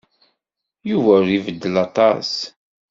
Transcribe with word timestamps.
Yuba 0.89 1.11
ur 1.21 1.27
ibeddel 1.37 1.75
aṭas. 1.85 2.31